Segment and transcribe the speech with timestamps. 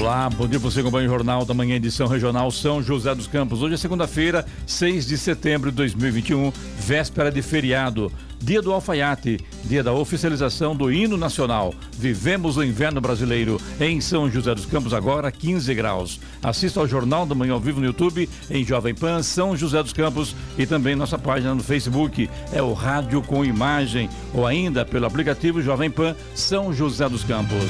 [0.00, 3.60] Olá, bom dia você acompanha o Jornal da Manhã, edição regional São José dos Campos.
[3.60, 8.10] Hoje é segunda-feira, 6 de setembro de 2021, véspera de feriado.
[8.40, 11.74] Dia do alfaiate, dia da oficialização do hino nacional.
[11.92, 16.18] Vivemos o inverno brasileiro em São José dos Campos, agora 15 graus.
[16.42, 19.92] Assista ao Jornal da Manhã ao vivo no YouTube, em Jovem Pan, São José dos
[19.92, 22.30] Campos e também nossa página no Facebook.
[22.54, 27.68] É o Rádio com Imagem ou ainda pelo aplicativo Jovem Pan São José dos Campos.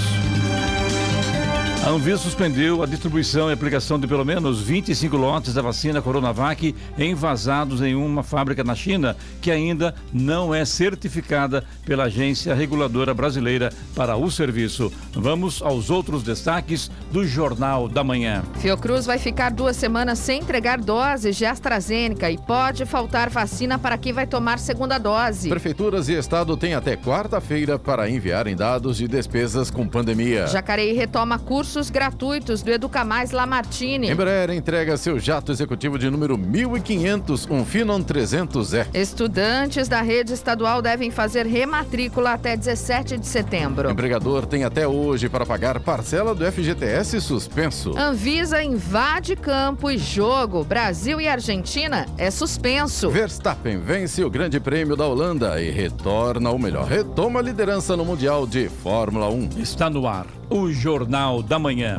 [1.83, 6.75] A Anvisa suspendeu a distribuição e aplicação de pelo menos 25 lotes da vacina Coronavac
[6.99, 13.73] envasados em uma fábrica na China que ainda não é certificada pela Agência Reguladora Brasileira
[13.95, 14.93] para o Serviço.
[15.15, 18.43] Vamos aos outros destaques do Jornal da Manhã.
[18.59, 23.97] Fiocruz vai ficar duas semanas sem entregar doses de AstraZeneca e pode faltar vacina para
[23.97, 25.49] quem vai tomar segunda dose.
[25.49, 30.47] Prefeituras e Estado têm até quarta-feira para enviarem dados de despesas com pandemia.
[30.47, 31.39] Jacareí retoma
[31.71, 34.11] cursos gratuitos do Educa Mais Lamartine.
[34.11, 38.89] Embraer entrega seu jato executivo de número 1500, um Finon 300E.
[38.93, 43.89] Estudantes da rede estadual devem fazer rematrícula até 17 de setembro.
[43.89, 47.97] Empregador tem até hoje para pagar parcela do FGTS suspenso.
[47.97, 50.65] Anvisa invade campo e jogo.
[50.65, 53.11] Brasil e Argentina é suspenso.
[53.11, 58.05] Verstappen vence o Grande Prêmio da Holanda e retorna, ou melhor, retoma a liderança no
[58.05, 59.51] Mundial de Fórmula 1.
[59.61, 61.99] Está no ar o Jornal da Manhã.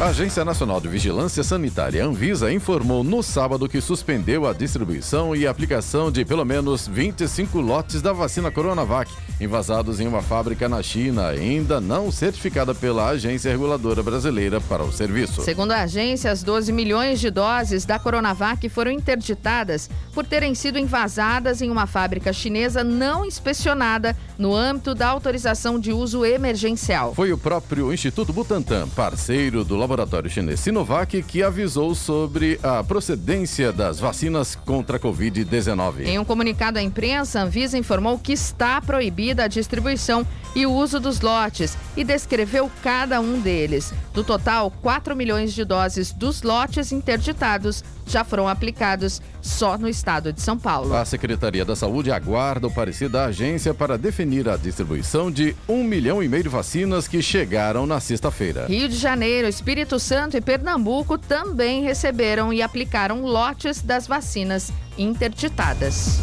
[0.00, 5.44] A Agência Nacional de Vigilância Sanitária, Anvisa, informou no sábado que suspendeu a distribuição e
[5.44, 9.10] aplicação de pelo menos 25 lotes da vacina Coronavac,
[9.40, 14.92] envasados em uma fábrica na China, ainda não certificada pela Agência Reguladora Brasileira para o
[14.92, 15.42] Serviço.
[15.42, 20.78] Segundo a agência, as 12 milhões de doses da Coronavac foram interditadas por terem sido
[20.78, 27.16] envasadas em uma fábrica chinesa não inspecionada no âmbito da autorização de uso emergencial.
[27.16, 29.87] Foi o próprio Instituto Butantan, parceiro do laboratório
[30.28, 36.04] chinês Sinovac, que avisou sobre a procedência das vacinas contra a Covid-19.
[36.04, 40.72] Em um comunicado à imprensa, a Anvisa informou que está proibida a distribuição e o
[40.72, 43.92] uso dos lotes e descreveu cada um deles.
[44.12, 50.32] Do total, 4 milhões de doses dos lotes interditados já foram aplicados só no estado
[50.32, 50.94] de São Paulo.
[50.94, 55.84] A Secretaria da Saúde aguarda o parecer da agência para definir a distribuição de um
[55.84, 58.66] milhão e meio de vacinas que chegaram na sexta-feira.
[58.66, 66.20] Rio de Janeiro, Espírito Santo e Pernambuco também receberam e aplicaram lotes das vacinas interditadas.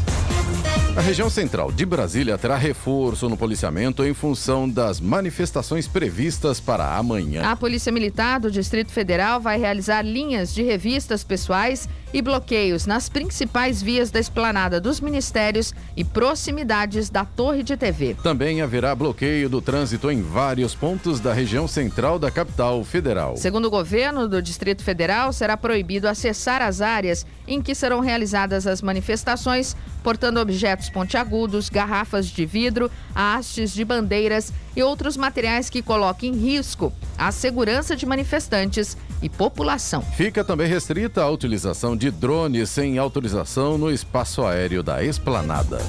[0.97, 6.96] A região central de Brasília terá reforço no policiamento em função das manifestações previstas para
[6.96, 7.44] amanhã.
[7.44, 13.09] A Polícia Militar do Distrito Federal vai realizar linhas de revistas pessoais e bloqueios nas
[13.09, 18.16] principais vias da esplanada dos ministérios e proximidades da Torre de TV.
[18.24, 23.36] Também haverá bloqueio do trânsito em vários pontos da região central da capital federal.
[23.36, 28.66] Segundo o governo do Distrito Federal, será proibido acessar as áreas em que serão realizadas
[28.66, 35.81] as manifestações, portando objetos pontiagudos, garrafas de vidro, hastes de bandeiras e outros materiais que
[35.81, 40.01] coloquem em risco a segurança de manifestantes e população.
[40.01, 45.80] Fica também restrita a utilização de drones sem autorização no espaço aéreo da esplanada.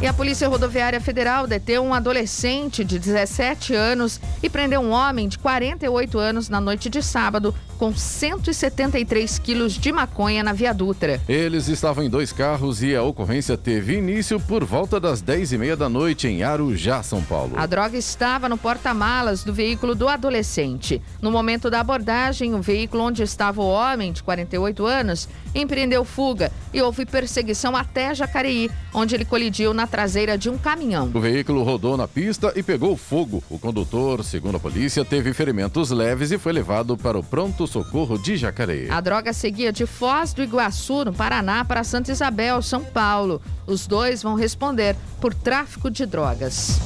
[0.00, 5.26] E a Polícia Rodoviária Federal deteu um adolescente de 17 anos e prendeu um homem
[5.26, 11.20] de 48 anos na noite de sábado com 173 quilos de maconha na Via Dutra.
[11.28, 15.58] Eles estavam em dois carros e a ocorrência teve início por volta das 10 e
[15.58, 17.52] meia da noite em Arujá, São Paulo.
[17.56, 21.00] A droga estava no porta-malas do veículo do adolescente.
[21.22, 26.50] No momento da abordagem, o veículo onde estava o homem, de 48 anos, empreendeu fuga
[26.74, 31.10] e houve perseguição até Jacareí, onde ele colidiu na traseira de um caminhão.
[31.14, 33.42] O veículo rodou na pista e pegou fogo.
[33.48, 38.18] O condutor, segundo a polícia, teve ferimentos leves e foi levado para o pronto Socorro
[38.18, 38.90] de Jacareí.
[38.90, 43.40] A droga seguia de Foz do Iguaçu, no Paraná, para Santa Isabel, São Paulo.
[43.66, 46.80] Os dois vão responder por tráfico de drogas.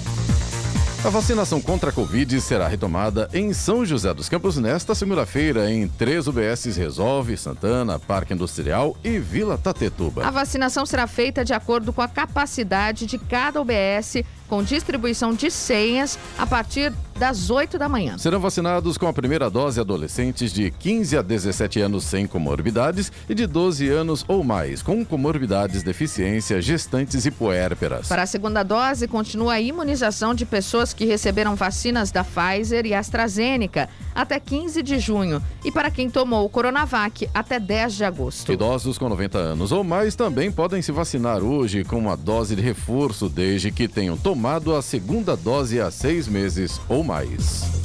[1.04, 5.88] A vacinação contra a Covid será retomada em São José dos Campos nesta segunda-feira em
[5.88, 10.24] três UBSs Resolve, Santana, Parque Industrial e Vila Tatetuba.
[10.24, 15.50] A vacinação será feita de acordo com a capacidade de cada UBS com distribuição de
[15.50, 18.18] senhas a partir das 8 da manhã.
[18.18, 23.34] Serão vacinados com a primeira dose adolescentes de 15 a 17 anos sem comorbidades e
[23.34, 28.08] de 12 anos ou mais com comorbidades, deficiência, gestantes e puérperas.
[28.08, 32.92] Para a segunda dose, continua a imunização de pessoas que receberam vacinas da Pfizer e
[32.92, 38.52] AstraZeneca até 15 de junho e para quem tomou o Coronavac até 10 de agosto.
[38.52, 42.60] Idosos com 90 anos ou mais também podem se vacinar hoje com uma dose de
[42.60, 47.81] reforço desde que tenham tomado tomado a segunda dose há seis meses ou mais.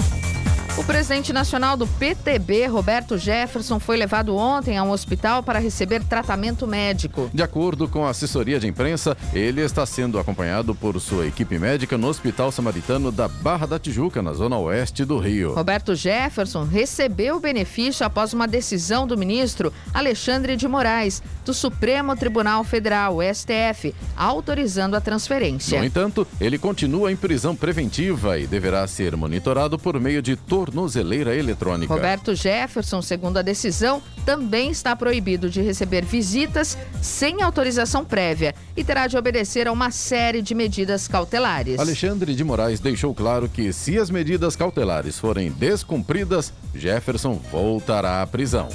[0.78, 6.04] O presidente nacional do PTB, Roberto Jefferson, foi levado ontem a um hospital para receber
[6.04, 7.32] tratamento médico.
[7.34, 11.98] De acordo com a assessoria de imprensa, ele está sendo acompanhado por sua equipe médica
[11.98, 15.56] no Hospital Samaritano da Barra da Tijuca, na zona oeste do Rio.
[15.56, 22.16] Roberto Jefferson recebeu o benefício após uma decisão do ministro Alexandre de Moraes, do Supremo
[22.16, 25.80] Tribunal Federal, STF, autorizando a transferência.
[25.80, 30.36] No entanto, ele continua em prisão preventiva e deverá ser monitorado por meio de
[30.68, 31.94] tornozeleira eletrônica.
[31.94, 38.84] Roberto Jefferson, segundo a decisão, também está proibido de receber visitas sem autorização prévia e
[38.84, 41.80] terá de obedecer a uma série de medidas cautelares.
[41.80, 48.28] Alexandre de Moraes deixou claro que, se as medidas cautelares forem descumpridas, Jefferson voltará à
[48.28, 48.68] prisão.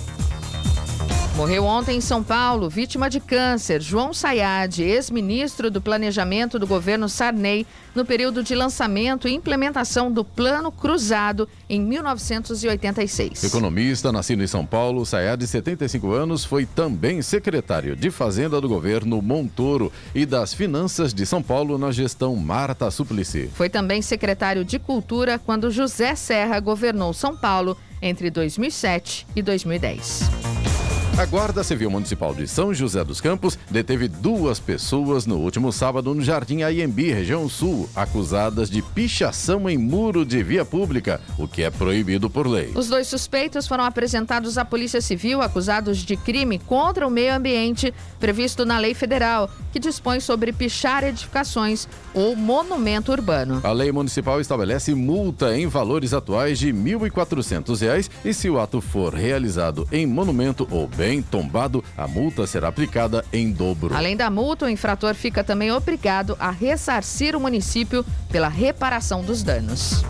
[1.37, 7.09] Morreu ontem em São Paulo, vítima de câncer, João Sayad, ex-ministro do Planejamento do governo
[7.09, 13.45] Sarney, no período de lançamento e implementação do Plano Cruzado em 1986.
[13.45, 18.69] Economista, nascido em São Paulo, Sayad, de 75 anos, foi também secretário de Fazenda do
[18.69, 23.49] governo Montoro e das Finanças de São Paulo na gestão Marta Suplicy.
[23.55, 30.92] Foi também secretário de Cultura quando José Serra governou São Paulo entre 2007 e 2010.
[31.19, 36.15] A Guarda Civil Municipal de São José dos Campos deteve duas pessoas no último sábado
[36.15, 41.63] no Jardim Aiembi, região sul, acusadas de pichação em muro de via pública, o que
[41.63, 42.73] é proibido por lei.
[42.75, 47.93] Os dois suspeitos foram apresentados à Polícia Civil acusados de crime contra o meio ambiente
[48.19, 53.61] previsto na lei federal, que dispõe sobre pichar edificações ou monumento urbano.
[53.63, 58.81] A lei municipal estabelece multa em valores atuais de R$ 1.400 e se o ato
[58.81, 63.93] for realizado em monumento ou bem tombado, a multa será aplicada em dobro.
[63.93, 69.43] Além da multa, o infrator fica também obrigado a ressarcir o município pela reparação dos
[69.43, 70.05] danos.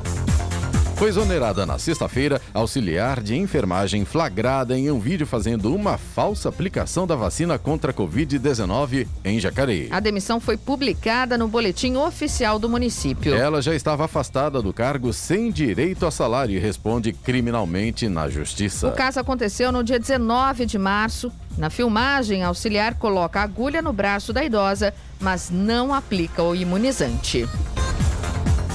[1.03, 7.09] Foi exonerada na sexta-feira auxiliar de enfermagem flagrada em um vídeo fazendo uma falsa aplicação
[7.09, 9.89] da vacina contra a Covid-19 em Jacareí.
[9.91, 13.35] A demissão foi publicada no boletim oficial do município.
[13.35, 18.87] Ela já estava afastada do cargo sem direito a salário e responde criminalmente na justiça.
[18.87, 21.33] O caso aconteceu no dia 19 de março.
[21.59, 26.55] Na filmagem, a auxiliar coloca a agulha no braço da idosa, mas não aplica o
[26.55, 27.49] imunizante.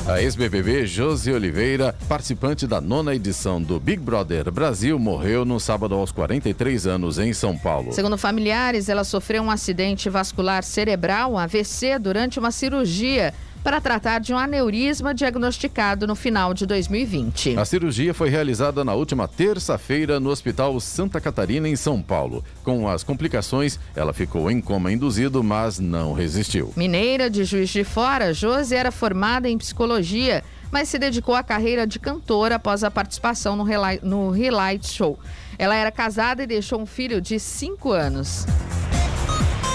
[0.07, 5.95] A ex-BBB Josi Oliveira, participante da nona edição do Big Brother Brasil, morreu no sábado
[5.95, 7.91] aos 43 anos em São Paulo.
[7.91, 13.33] Segundo familiares, ela sofreu um acidente vascular cerebral, AVC, durante uma cirurgia
[13.63, 17.57] para tratar de um aneurisma diagnosticado no final de 2020.
[17.57, 22.43] A cirurgia foi realizada na última terça-feira no Hospital Santa Catarina, em São Paulo.
[22.63, 26.71] Com as complicações, ela ficou em coma induzido, mas não resistiu.
[26.75, 31.87] Mineira de Juiz de Fora, Josi era formada em psicologia, mas se dedicou à carreira
[31.87, 35.19] de cantora após a participação no Relight Show.
[35.57, 38.45] Ela era casada e deixou um filho de 5 anos.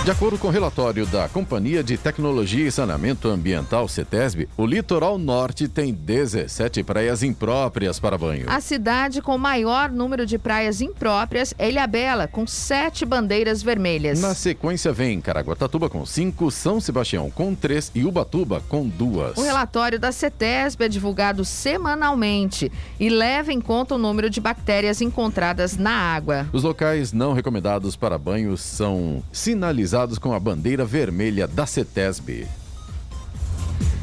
[0.05, 5.17] De acordo com o relatório da Companhia de Tecnologia e Saneamento Ambiental, CETESB, o litoral
[5.17, 8.51] norte tem 17 praias impróprias para banho.
[8.51, 14.21] A cidade com maior número de praias impróprias é Ilhabela, com sete bandeiras vermelhas.
[14.21, 19.39] Na sequência vem Caraguatatuba com cinco, São Sebastião com três e Ubatuba com duas.
[19.39, 25.01] O relatório da CETESB é divulgado semanalmente e leva em conta o número de bactérias
[25.01, 26.49] encontradas na água.
[26.53, 32.47] Os locais não recomendados para banho são sinalizados com a bandeira vermelha da CETESB.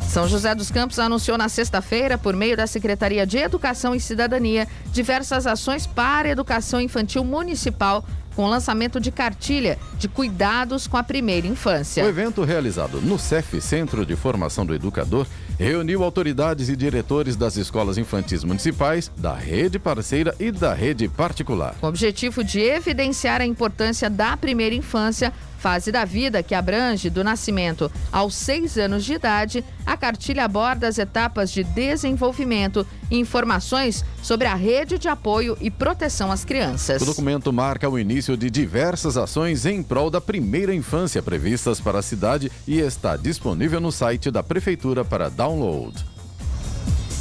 [0.07, 4.67] São José dos Campos anunciou na sexta-feira, por meio da Secretaria de Educação e Cidadania,
[4.91, 8.03] diversas ações para a educação infantil municipal
[8.35, 12.05] com o lançamento de cartilha de cuidados com a primeira infância.
[12.05, 15.27] O evento realizado no CEF, Centro de Formação do Educador,
[15.57, 21.75] reuniu autoridades e diretores das escolas infantis municipais, da rede parceira e da rede particular.
[21.81, 27.09] Com o objetivo de evidenciar a importância da primeira infância fase da vida que abrange
[27.09, 33.19] do nascimento aos seis anos de idade, a cartilha aborda as etapas de desenvolvimento e
[33.19, 37.01] informações sobre a rede de apoio e proteção às crianças.
[37.01, 41.99] O documento marca o início de diversas ações em prol da primeira infância previstas para
[41.99, 46.18] a cidade e está disponível no site da Prefeitura para download.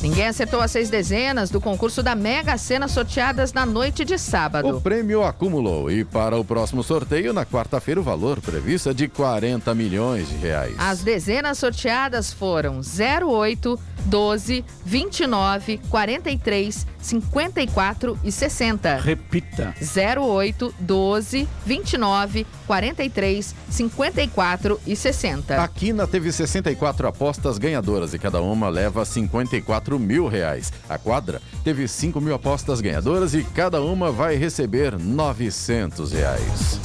[0.01, 4.77] Ninguém acertou as seis dezenas do concurso da Mega Sena sorteadas na noite de sábado.
[4.77, 9.09] O prêmio acumulou e para o próximo sorteio, na quarta-feira, o valor previsto é de
[9.09, 10.75] 40 milhões de reais.
[10.79, 18.97] As dezenas sorteadas foram 08, 12, 29, 43, 54 e 60.
[18.97, 19.75] Repita.
[19.81, 25.63] 08, 12, 29, 43, 54 e 60.
[25.63, 30.73] A Quina teve 64 apostas ganhadoras e cada uma leva 54 mil reais.
[30.89, 36.81] A quadra teve 5 mil apostas ganhadoras e cada uma vai receber 900 reais.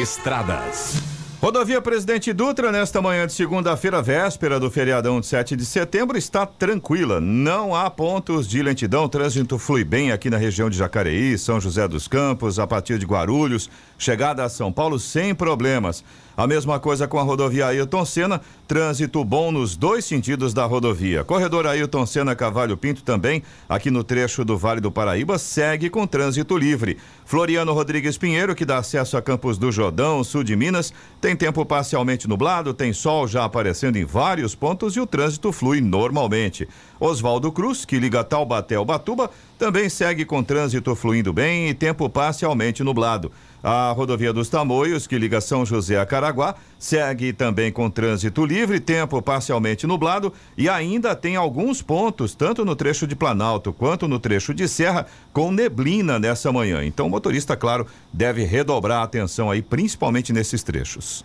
[0.00, 1.19] Estradas.
[1.40, 6.44] Rodovia Presidente Dutra, nesta manhã de segunda-feira, véspera do feriadão de 7 de setembro, está
[6.44, 7.18] tranquila.
[7.18, 9.04] Não há pontos de lentidão.
[9.04, 12.98] O trânsito flui bem aqui na região de Jacareí, São José dos Campos, a partir
[12.98, 16.04] de Guarulhos, chegada a São Paulo sem problemas.
[16.36, 21.24] A mesma coisa com a rodovia Ailton Senna, trânsito bom nos dois sentidos da rodovia.
[21.24, 26.06] Corredor Ailton Senna Cavalho Pinto também, aqui no trecho do Vale do Paraíba, segue com
[26.06, 26.98] trânsito livre.
[27.24, 31.64] Floriano Rodrigues Pinheiro, que dá acesso a Campos do Jordão, sul de Minas, tem tempo
[31.64, 36.68] parcialmente nublado, tem sol já aparecendo em vários pontos e o trânsito flui normalmente.
[37.00, 42.08] Oswaldo Cruz, que liga Taubaté ao Batuba, também segue com trânsito fluindo bem e tempo
[42.10, 43.32] parcialmente nublado.
[43.62, 48.80] A rodovia dos Tamoios, que liga São José a Caraguá, segue também com trânsito livre,
[48.80, 54.18] tempo parcialmente nublado e ainda tem alguns pontos, tanto no trecho de Planalto quanto no
[54.18, 56.84] trecho de Serra, com neblina nessa manhã.
[56.84, 61.24] Então o motorista, claro, deve redobrar a atenção aí, principalmente nesses trechos.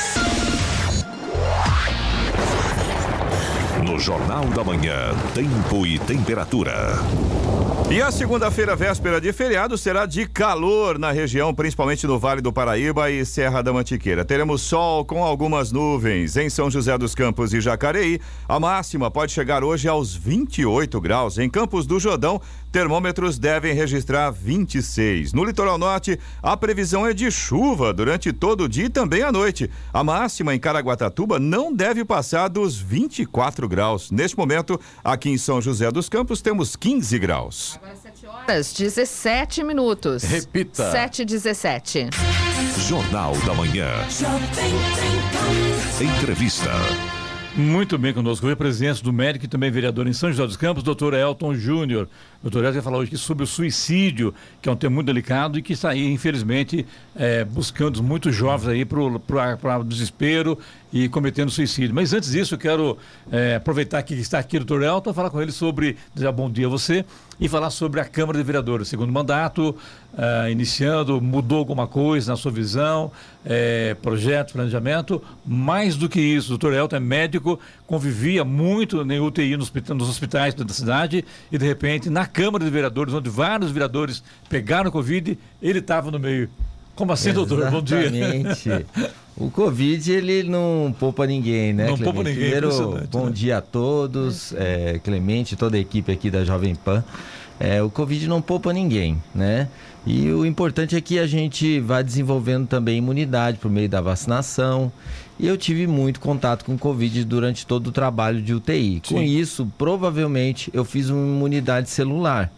[3.91, 6.97] No Jornal da Manhã, tempo e temperatura.
[7.91, 12.53] E a segunda-feira, véspera de feriado, será de calor na região, principalmente no Vale do
[12.53, 14.23] Paraíba e Serra da Mantiqueira.
[14.23, 18.21] Teremos sol com algumas nuvens em São José dos Campos e Jacareí.
[18.47, 21.37] A máxima pode chegar hoje aos 28 graus.
[21.37, 22.39] Em Campos do Jordão,
[22.71, 25.33] termômetros devem registrar 26.
[25.33, 29.31] No litoral norte, a previsão é de chuva durante todo o dia e também à
[29.31, 29.69] noite.
[29.93, 34.11] A máxima em Caraguatatuba não deve passar dos 24 graus.
[34.11, 37.79] Neste momento, aqui em São José dos Campos, temos 15 graus.
[37.81, 40.23] Agora 7 horas 17 minutos.
[40.23, 40.91] Repita.
[40.91, 42.09] 7 e 17.
[42.87, 43.89] Jornal da Manhã.
[45.99, 46.71] Entrevista.
[47.55, 48.47] Muito bem conosco.
[48.47, 52.07] A presença do médico e também vereador em São José dos Campos, doutor Elton Júnior.
[52.41, 55.61] Doutor Elton vai falar hoje sobre o suicídio, que é um tema muito delicado e
[55.61, 58.99] que está aí, infelizmente, é, buscando muitos jovens aí para
[59.79, 60.57] o desespero
[60.91, 61.93] e cometendo suicídio.
[61.93, 62.97] Mas antes disso, eu quero
[63.31, 66.65] é, aproveitar que está aqui o doutor Elton, falar com ele sobre, dizer bom dia
[66.65, 67.05] a você,
[67.39, 69.75] e falar sobre a Câmara de Vereadores, segundo mandato,
[70.15, 73.11] ah, iniciando, mudou alguma coisa na sua visão,
[73.45, 75.21] é, projeto, planejamento.
[75.45, 80.09] Mais do que isso, o doutor Elton é médico, convivia muito em UTI nos, nos
[80.09, 85.37] hospitais da cidade e, de repente, na Câmara de Vereadores, onde vários vereadores pegaram Covid,
[85.61, 86.49] ele estava no meio.
[86.95, 87.69] Como assim, doutor?
[87.71, 88.11] Bom dia.
[89.37, 92.03] O Covid, ele não poupa ninguém, né, Não Clemente?
[92.03, 93.31] poupa ninguém, Primeiro, impressionante, bom né?
[93.31, 97.03] dia a todos, é, Clemente, toda a equipe aqui da Jovem Pan.
[97.59, 99.67] É, o Covid não poupa ninguém, né?
[100.05, 104.91] E o importante é que a gente vá desenvolvendo também imunidade por meio da vacinação.
[105.41, 109.01] E eu tive muito contato com o Covid durante todo o trabalho de UTI.
[109.07, 109.23] Com Sim.
[109.23, 112.51] isso, provavelmente, eu fiz uma imunidade celular,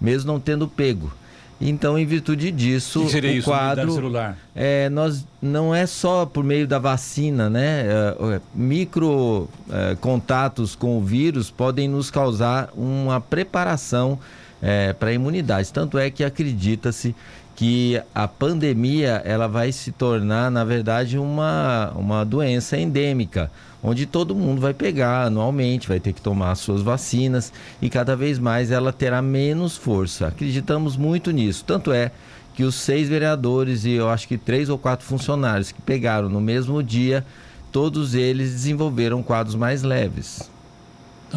[0.00, 1.12] mesmo não tendo pego.
[1.60, 4.36] Então, em virtude disso, O que seria o isso, quadro celular?
[4.52, 7.86] é, nós não é só por meio da vacina, né?
[7.86, 14.18] É, é, micro é, contatos com o vírus podem nos causar uma preparação
[14.98, 15.72] para a imunidade.
[15.72, 17.14] Tanto é que acredita-se
[17.56, 23.50] que a pandemia ela vai se tornar, na verdade, uma, uma doença endêmica,
[23.82, 28.16] onde todo mundo vai pegar anualmente, vai ter que tomar as suas vacinas e cada
[28.16, 30.28] vez mais ela terá menos força.
[30.28, 31.64] Acreditamos muito nisso.
[31.64, 32.10] Tanto é
[32.54, 36.40] que os seis vereadores e eu acho que três ou quatro funcionários que pegaram no
[36.40, 37.24] mesmo dia,
[37.70, 40.53] todos eles desenvolveram quadros mais leves.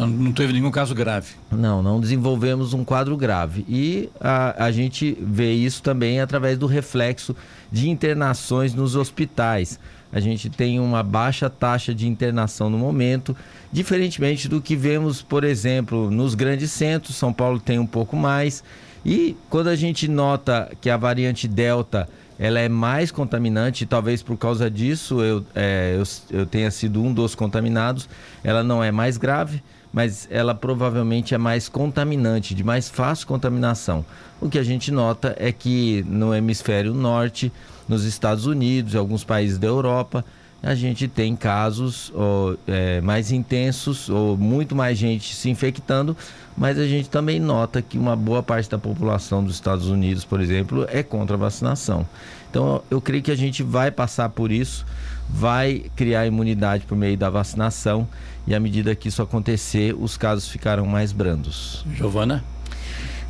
[0.06, 1.32] Não teve nenhum caso grave.
[1.50, 3.64] Não, não desenvolvemos um quadro grave.
[3.68, 7.34] E a, a gente vê isso também através do reflexo
[7.70, 9.78] de internações nos hospitais.
[10.12, 13.36] A gente tem uma baixa taxa de internação no momento,
[13.70, 17.16] diferentemente do que vemos, por exemplo, nos grandes centros.
[17.16, 18.62] São Paulo tem um pouco mais.
[19.04, 24.36] E quando a gente nota que a variante Delta ela é mais contaminante, talvez por
[24.36, 28.08] causa disso eu, é, eu, eu tenha sido um dos contaminados,
[28.44, 29.60] ela não é mais grave
[29.92, 34.04] mas ela provavelmente é mais contaminante, de mais fácil contaminação.
[34.40, 37.52] O que a gente nota é que no hemisfério norte,
[37.88, 40.24] nos Estados Unidos, e alguns países da Europa,
[40.62, 46.16] a gente tem casos ou, é, mais intensos ou muito mais gente se infectando,
[46.56, 50.40] mas a gente também nota que uma boa parte da população dos Estados Unidos, por
[50.40, 52.06] exemplo, é contra a vacinação.
[52.50, 54.84] Então eu creio que a gente vai passar por isso,
[55.28, 58.08] vai criar imunidade por meio da vacinação
[58.48, 61.84] e à medida que isso acontecer, os casos ficarão mais brandos.
[61.94, 62.42] Giovana?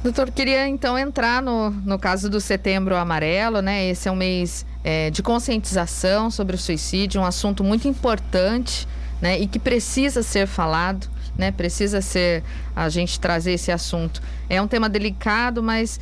[0.01, 3.89] Doutor, queria então entrar no, no caso do setembro amarelo, né?
[3.89, 8.87] Esse é um mês é, de conscientização sobre o suicídio, um assunto muito importante,
[9.21, 9.37] né?
[9.41, 11.51] E que precisa ser falado, né?
[11.51, 12.45] Precisa ser
[12.77, 14.23] a gente trazer esse assunto.
[14.49, 15.99] É um tema delicado, mas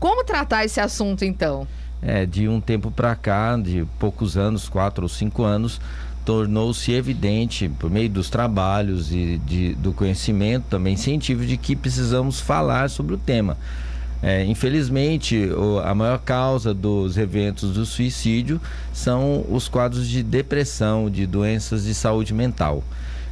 [0.00, 1.64] como tratar esse assunto então?
[2.02, 5.80] É, de um tempo para cá, de poucos anos, quatro ou cinco anos,
[6.28, 12.38] tornou-se evidente por meio dos trabalhos e de, do conhecimento também científico de que precisamos
[12.38, 13.56] falar sobre o tema.
[14.22, 18.60] É, infelizmente, o, a maior causa dos eventos do suicídio
[18.92, 22.84] são os quadros de depressão, de doenças de saúde mental.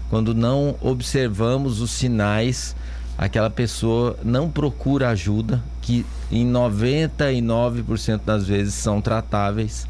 [0.08, 2.74] Quando não observamos os sinais,
[3.18, 9.86] aquela pessoa não procura ajuda, que em 99% das vezes são tratáveis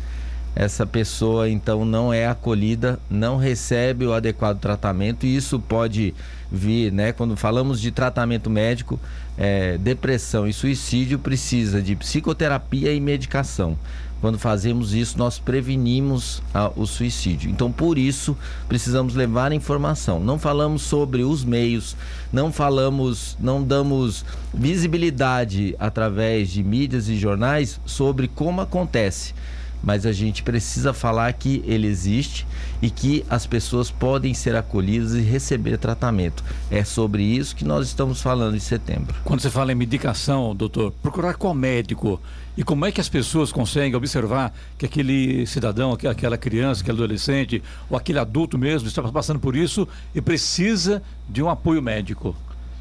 [0.56, 6.14] essa pessoa então não é acolhida, não recebe o adequado tratamento e isso pode
[6.50, 7.12] vir, né?
[7.12, 8.98] Quando falamos de tratamento médico,
[9.36, 13.76] é, depressão e suicídio precisa de psicoterapia e medicação.
[14.18, 17.50] Quando fazemos isso, nós prevenimos a, o suicídio.
[17.50, 18.34] Então, por isso,
[18.66, 20.18] precisamos levar informação.
[20.18, 21.94] Não falamos sobre os meios,
[22.32, 29.34] não falamos, não damos visibilidade através de mídias e jornais sobre como acontece
[29.82, 32.46] mas a gente precisa falar que ele existe
[32.82, 36.44] e que as pessoas podem ser acolhidas e receber tratamento.
[36.70, 39.14] É sobre isso que nós estamos falando em setembro.
[39.24, 42.20] Quando você fala em medicação, doutor, procurar qual médico
[42.56, 47.62] e como é que as pessoas conseguem observar que aquele cidadão, aquela criança, aquele adolescente
[47.90, 52.34] ou aquele adulto mesmo está passando por isso e precisa de um apoio médico?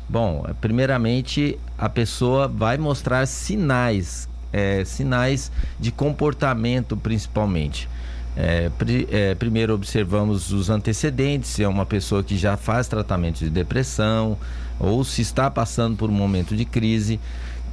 [0.07, 7.89] Bom, primeiramente a pessoa vai mostrar sinais é, sinais de comportamento, principalmente.
[8.37, 13.39] É, pri, é, primeiro observamos os antecedentes, se é uma pessoa que já faz tratamento
[13.39, 14.37] de depressão
[14.79, 17.19] ou se está passando por um momento de crise.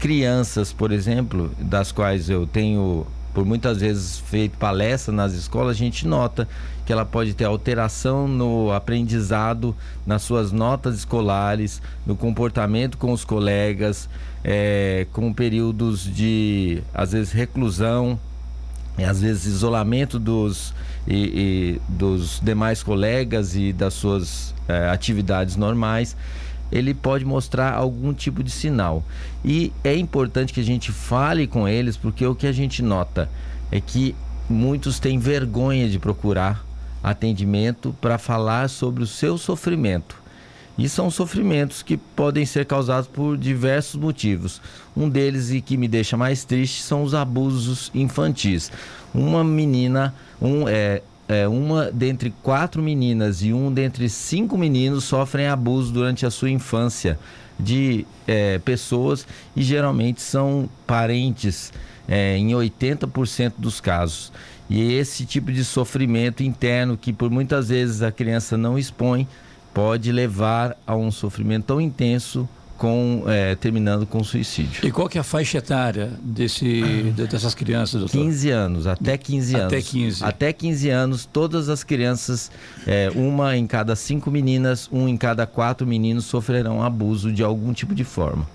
[0.00, 5.78] Crianças, por exemplo, das quais eu tenho por muitas vezes feito palestra nas escolas, a
[5.78, 6.46] gente nota
[6.84, 13.24] que ela pode ter alteração no aprendizado, nas suas notas escolares, no comportamento com os
[13.24, 14.08] colegas,
[14.44, 18.18] é, com períodos de, às vezes, reclusão,
[18.98, 20.74] às vezes, isolamento dos,
[21.06, 26.16] e, e dos demais colegas e das suas é, atividades normais.
[26.70, 29.04] Ele pode mostrar algum tipo de sinal.
[29.44, 33.28] E é importante que a gente fale com eles, porque o que a gente nota
[33.70, 34.14] é que
[34.48, 36.64] muitos têm vergonha de procurar
[37.02, 40.21] atendimento para falar sobre o seu sofrimento.
[40.78, 44.60] E são sofrimentos que podem ser causados por diversos motivos.
[44.96, 48.72] Um deles, e que me deixa mais triste, são os abusos infantis.
[49.14, 55.46] Uma menina, um, é, é, uma dentre quatro meninas e um dentre cinco meninos sofrem
[55.46, 57.18] abuso durante a sua infância
[57.58, 61.72] de é, pessoas e geralmente são parentes
[62.08, 64.32] é, em 80% dos casos.
[64.68, 69.28] E esse tipo de sofrimento interno que por muitas vezes a criança não expõe
[69.72, 72.48] pode levar a um sofrimento tão intenso
[72.82, 74.84] com, é, terminando com suicídio.
[74.84, 76.82] E qual que é a faixa etária desse,
[77.30, 78.18] dessas crianças, doutor?
[78.18, 79.66] 15 anos, até 15 anos.
[79.66, 80.24] Até 15.
[80.24, 82.50] Até 15 anos, todas as crianças,
[82.84, 87.72] é, uma em cada cinco meninas, um em cada quatro meninos sofrerão abuso de algum
[87.72, 88.48] tipo de forma.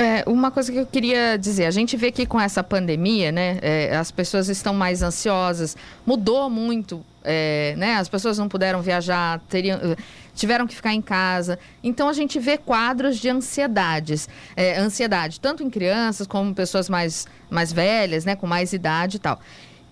[0.00, 3.58] É, uma coisa que eu queria dizer, a gente vê que com essa pandemia, né,
[3.62, 9.40] é, as pessoas estão mais ansiosas, mudou muito, é, né, as pessoas não puderam viajar,
[9.48, 9.78] teriam,
[10.34, 11.58] tiveram que ficar em casa.
[11.82, 17.26] Então a gente vê quadros de ansiedades, é, ansiedade, tanto em crianças como pessoas mais,
[17.50, 19.40] mais velhas, né, com mais idade e tal.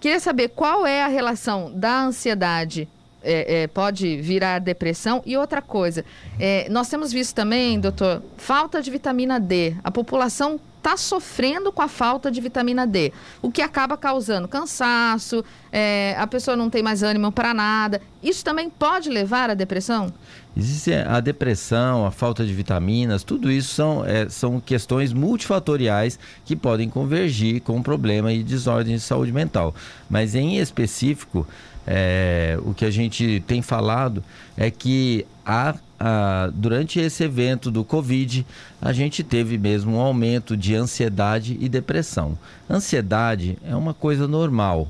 [0.00, 2.88] Queria saber qual é a relação da ansiedade
[3.22, 5.22] é, é, pode virar depressão.
[5.24, 6.04] E outra coisa,
[6.38, 9.76] é, nós temos visto também, doutor, falta de vitamina D.
[9.84, 15.44] A população está sofrendo com a falta de vitamina D, o que acaba causando cansaço,
[15.70, 18.02] é, a pessoa não tem mais ânimo para nada.
[18.20, 20.12] Isso também pode levar à depressão?
[20.56, 26.56] Existe a depressão, a falta de vitaminas, tudo isso são, é, são questões multifatoriais que
[26.56, 29.74] podem convergir com um problema e desordem de saúde mental.
[30.10, 31.46] Mas em específico,
[31.86, 34.22] é, o que a gente tem falado
[34.56, 38.46] é que a, a, durante esse evento do Covid,
[38.80, 42.38] a gente teve mesmo um aumento de ansiedade e depressão.
[42.68, 44.88] Ansiedade é uma coisa normal.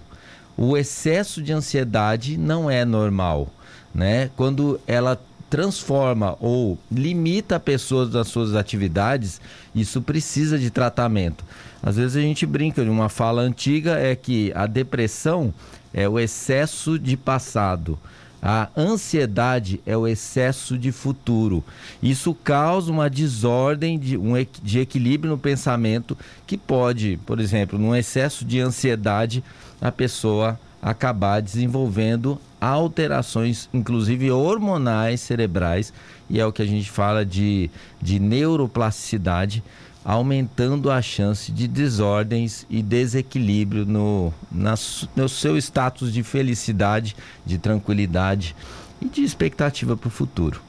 [0.56, 3.48] O excesso de ansiedade não é normal,
[3.94, 4.30] né?
[4.36, 9.40] Quando ela transforma ou limita a pessoa das suas atividades,
[9.74, 11.44] isso precisa de tratamento.
[11.82, 15.52] Às vezes a gente brinca de uma fala antiga é que a depressão
[15.92, 17.98] é o excesso de passado.
[18.42, 21.62] A ansiedade é o excesso de futuro.
[22.02, 27.94] Isso causa uma desordem de, um, de equilíbrio no pensamento que pode, por exemplo, num
[27.94, 29.44] excesso de ansiedade,
[29.80, 35.92] a pessoa acabar desenvolvendo alterações, inclusive hormonais cerebrais,
[36.28, 39.62] e é o que a gente fala de, de neuroplasticidade,
[40.04, 44.74] aumentando a chance de desordens e desequilíbrio no, na,
[45.14, 48.56] no seu status de felicidade, de tranquilidade
[49.00, 50.60] e de expectativa para o futuro.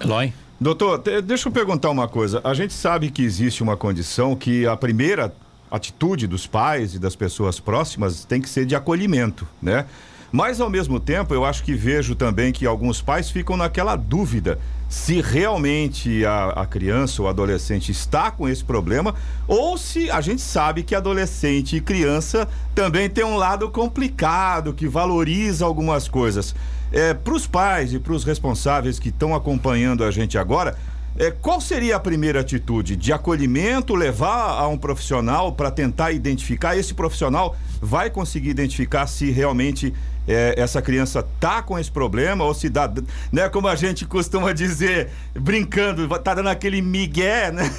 [0.00, 0.32] Eloy?
[0.60, 2.40] Doutor, deixa eu perguntar uma coisa.
[2.44, 5.34] A gente sabe que existe uma condição que a primeira
[5.70, 9.86] atitude dos pais e das pessoas próximas tem que ser de acolhimento, né?
[10.32, 14.58] Mas ao mesmo tempo, eu acho que vejo também que alguns pais ficam naquela dúvida
[14.88, 19.14] se realmente a, a, criança ou adolescente está com esse problema
[19.46, 24.88] ou se a gente sabe que adolescente e criança também tem um lado complicado que
[24.88, 26.54] valoriza algumas coisas.
[26.92, 30.76] É, para os pais e para os responsáveis que estão acompanhando a gente agora,
[31.20, 32.96] é, qual seria a primeira atitude?
[32.96, 36.78] De acolhimento, levar a um profissional para tentar identificar?
[36.78, 39.92] Esse profissional vai conseguir identificar se realmente
[40.26, 42.90] é, essa criança tá com esse problema ou se dá,
[43.30, 47.70] né, como a gente costuma dizer, brincando, tá dando aquele migué, né?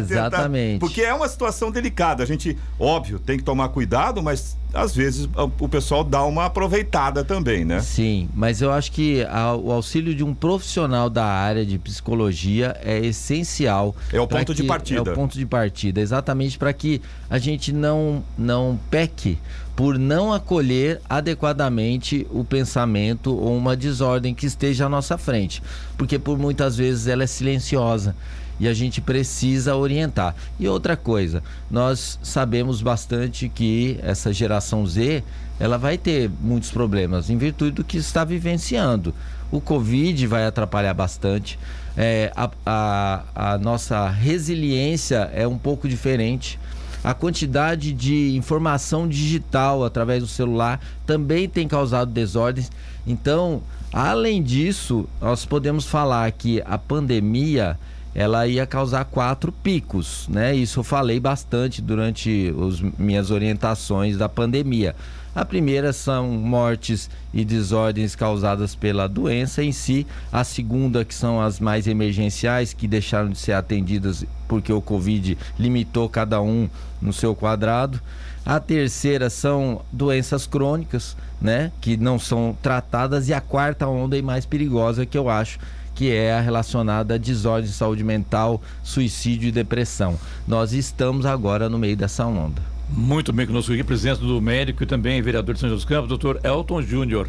[0.00, 0.72] Exatamente.
[0.72, 2.24] Tentar, porque é uma situação delicada.
[2.24, 5.28] A gente, óbvio, tem que tomar cuidado, mas às vezes
[5.58, 7.80] o pessoal dá uma aproveitada também, né?
[7.80, 12.76] Sim, mas eu acho que a, o auxílio de um profissional da área de psicologia
[12.82, 13.96] é essencial.
[14.12, 15.10] É o ponto que, de partida.
[15.10, 17.00] É o ponto de partida, exatamente para que
[17.30, 19.38] a gente não, não peque
[19.74, 25.62] por não acolher adequadamente o pensamento ou uma desordem que esteja à nossa frente,
[25.96, 28.14] porque por muitas vezes ela é silenciosa
[28.58, 30.34] e a gente precisa orientar.
[30.58, 35.22] E outra coisa, nós sabemos bastante que essa geração Z
[35.60, 39.14] ela vai ter muitos problemas em virtude do que está vivenciando.
[39.50, 41.58] O Covid vai atrapalhar bastante.
[41.96, 46.58] É, a, a, a nossa resiliência é um pouco diferente
[47.02, 52.70] a quantidade de informação digital através do celular também tem causado desordens.
[53.06, 57.78] Então, além disso, nós podemos falar que a pandemia
[58.18, 60.52] ela ia causar quatro picos, né?
[60.52, 64.96] Isso eu falei bastante durante as minhas orientações da pandemia.
[65.32, 70.04] A primeira são mortes e desordens causadas pela doença em si.
[70.32, 75.38] A segunda, que são as mais emergenciais, que deixaram de ser atendidas porque o Covid
[75.56, 76.68] limitou cada um
[77.00, 78.00] no seu quadrado.
[78.44, 83.28] A terceira são doenças crônicas, né, que não são tratadas.
[83.28, 85.60] E a quarta onda e mais perigosa, que eu acho
[85.98, 90.16] que é a relacionada a desordem de saúde mental, suicídio e depressão.
[90.46, 92.62] Nós estamos agora no meio dessa onda.
[92.88, 96.08] Muito bem conosco aqui, presidente do médico e também vereador de São José dos Campos,
[96.08, 97.28] doutor Elton Júnior.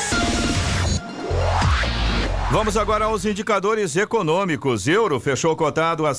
[2.51, 4.85] Vamos agora aos indicadores econômicos.
[4.85, 6.13] Euro fechou cotado a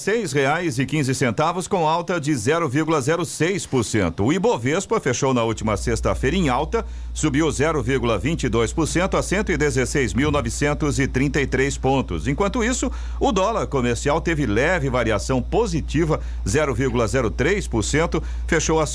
[0.87, 4.25] quinze centavos com alta de 0,06%.
[4.25, 12.27] O Ibovespa fechou na última sexta-feira em alta, subiu 0,22% a 116.933 pontos.
[12.27, 18.87] Enquanto isso, o dólar comercial teve leve variação positiva, 0,03%, fechou a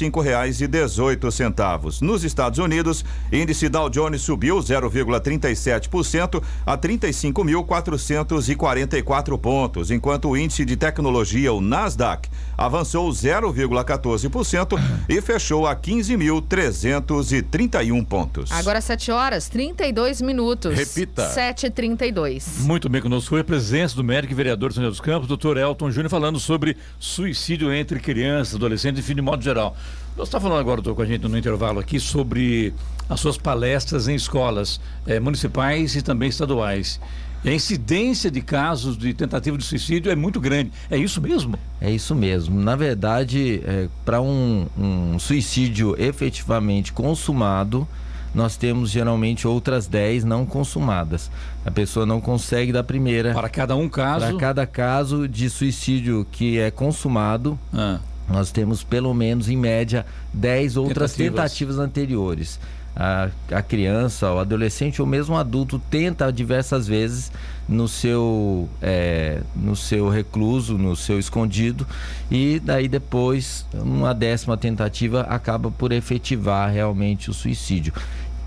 [0.68, 2.02] dezoito centavos.
[2.02, 10.66] Nos Estados Unidos, índice Dow Jones subiu 0,37% a 35 5.444 pontos, enquanto o índice
[10.66, 12.28] de tecnologia, o Nasdaq,
[12.58, 14.78] avançou 0,14%
[15.08, 18.07] e fechou a 15.331 pontos.
[18.52, 20.74] Agora 7 horas 32 minutos.
[20.74, 21.30] Repita.
[21.34, 22.60] 7h32.
[22.60, 25.28] Muito bem, conosco foi a presença do médico e vereador de São José dos Campos,
[25.28, 29.76] doutor Elton Júnior, falando sobre suicídio entre crianças, adolescentes, enfim, de modo geral.
[30.16, 32.74] Você está falando agora, doutor, com a gente no intervalo aqui sobre
[33.10, 37.00] as suas palestras em escolas eh, municipais e também estaduais.
[37.44, 40.72] E a incidência de casos de tentativa de suicídio é muito grande.
[40.90, 41.58] É isso mesmo?
[41.80, 42.60] É isso mesmo.
[42.60, 47.88] Na verdade, é, para um, um suicídio efetivamente consumado,
[48.34, 51.32] nós temos geralmente outras 10 não consumadas.
[51.66, 53.34] A pessoa não consegue da primeira.
[53.34, 54.26] Para cada um caso.
[54.28, 60.06] Para cada caso de suicídio que é consumado, Ah, nós temos pelo menos, em média,
[60.34, 61.36] 10 outras Tentativas.
[61.52, 62.60] tentativas, anteriores.
[63.00, 67.32] A, a criança, o adolescente ou mesmo o adulto tenta diversas vezes
[67.70, 71.86] no seu, é, no seu recluso, no seu escondido,
[72.32, 77.94] e daí depois, uma décima tentativa acaba por efetivar realmente o suicídio.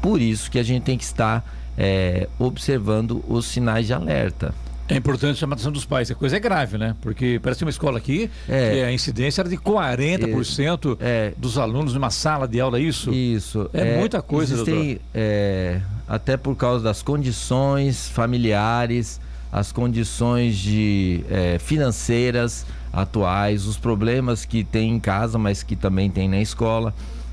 [0.02, 1.44] Por isso que a gente tem que estar
[1.78, 4.52] é, observando os sinais de alerta.
[4.90, 6.11] É importante chamar a atenção dos pais.
[6.11, 6.94] A coisa é grave, né?
[7.00, 8.70] Porque parece uma escola aqui É.
[8.72, 11.33] que a incidência era de 40% É.
[11.37, 13.12] dos alunos numa sala de aula, é isso?
[13.12, 13.70] Isso.
[13.72, 19.20] É muita coisa, existem, é, até por causa das condições familiares,
[19.53, 26.11] as condições de é, financeiras atuais, os problemas que tem em casa, mas que também
[26.11, 26.92] tem na escola.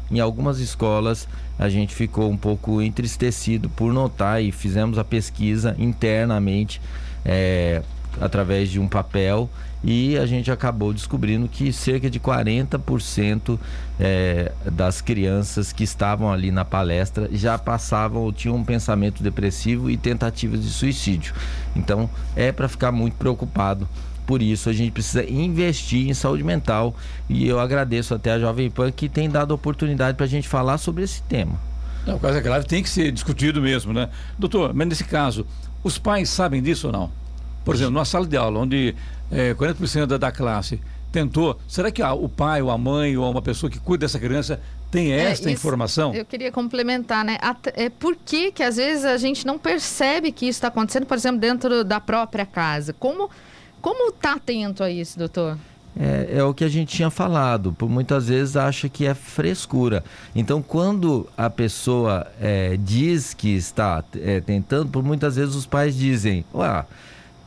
[0.10, 1.28] Em algumas escolas
[1.60, 6.80] a gente ficou um pouco entristecido por notar e fizemos a pesquisa internamente
[7.28, 7.82] é,
[8.22, 9.50] através de um papel
[9.84, 13.60] e a gente acabou descobrindo que cerca de 40%
[14.00, 19.90] é, das crianças que estavam ali na palestra já passavam ou tinham um pensamento depressivo
[19.90, 21.34] e tentativas de suicídio.
[21.76, 23.88] Então é para ficar muito preocupado.
[24.26, 26.96] Por isso a gente precisa investir em saúde mental
[27.30, 30.78] e eu agradeço até a Jovem Pan que tem dado oportunidade para a gente falar
[30.80, 31.58] sobre esse tema.
[32.06, 34.10] Não, o caso é grave, tem que ser discutido mesmo, né?
[34.40, 35.46] Doutor, mas nesse caso,
[35.88, 37.12] os pais sabem disso ou não?
[37.66, 38.96] Por exemplo, numa sala de aula onde
[39.32, 40.80] é, 40% da, da classe
[41.12, 44.20] tentou, será que ah, o pai ou a mãe ou uma pessoa que cuida dessa
[44.20, 44.60] criança
[44.92, 46.14] tem É, esta isso- informação?
[46.14, 47.38] Eu queria complementar, né?
[47.42, 51.06] Até- é, por que, que às vezes a gente não percebe que isso está acontecendo,
[51.06, 52.94] por exemplo, dentro da própria casa?
[52.94, 53.30] Como
[53.82, 55.58] como tá atento a isso, doutor?
[56.00, 60.04] É, é o que a gente tinha falado, por muitas vezes acha que é frescura.
[60.36, 65.96] Então, quando a pessoa é, diz que está é, tentando, por muitas vezes os pais
[65.96, 66.86] dizem, Ué,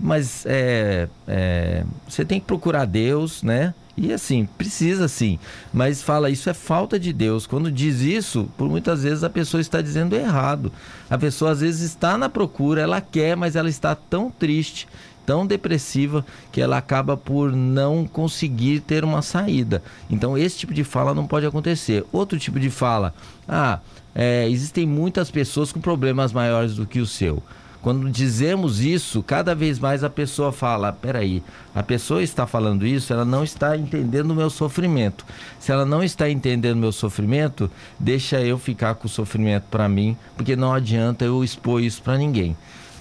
[0.01, 3.75] mas é, é, você tem que procurar Deus, né?
[3.97, 5.39] E assim, precisa sim,
[5.73, 7.47] mas fala isso é falta de Deus.
[7.47, 10.73] Quando diz isso, por muitas vezes a pessoa está dizendo errado.
[11.11, 14.89] A pessoa às vezes está na procura, ela quer, mas ela está tão triste,
[15.24, 19.83] tão depressiva que ela acaba por não conseguir ter uma saída.
[20.09, 22.04] Então esse tipo de fala não pode acontecer.
[22.12, 23.14] Outro tipo de fala,
[23.48, 23.78] ah,
[24.14, 27.42] é, existem muitas pessoas com problemas maiores do que o seu.
[27.83, 31.42] Quando dizemos isso, cada vez mais a pessoa fala: peraí,
[31.74, 35.24] a pessoa está falando isso, ela não está entendendo o meu sofrimento.
[35.59, 39.88] Se ela não está entendendo o meu sofrimento, deixa eu ficar com o sofrimento para
[39.88, 42.54] mim, porque não adianta eu expor isso para ninguém.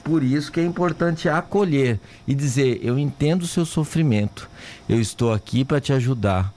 [0.04, 4.50] Por isso que é importante acolher e dizer: eu entendo o seu sofrimento,
[4.88, 6.54] eu estou aqui para te ajudar.